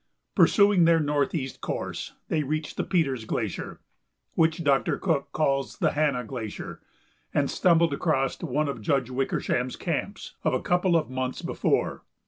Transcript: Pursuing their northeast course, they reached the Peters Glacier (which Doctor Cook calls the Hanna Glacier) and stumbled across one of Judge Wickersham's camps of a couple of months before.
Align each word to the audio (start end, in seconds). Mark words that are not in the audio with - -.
Pursuing 0.33 0.85
their 0.85 0.99
northeast 0.99 1.61
course, 1.61 2.13
they 2.27 2.41
reached 2.41 2.75
the 2.75 2.83
Peters 2.83 3.23
Glacier 3.23 3.79
(which 4.33 4.63
Doctor 4.63 4.97
Cook 4.97 5.31
calls 5.31 5.77
the 5.77 5.91
Hanna 5.91 6.23
Glacier) 6.23 6.81
and 7.35 7.51
stumbled 7.51 7.93
across 7.93 8.41
one 8.41 8.67
of 8.67 8.81
Judge 8.81 9.11
Wickersham's 9.11 9.75
camps 9.75 10.33
of 10.43 10.55
a 10.55 10.61
couple 10.63 10.95
of 10.95 11.11
months 11.11 11.43
before. 11.43 12.03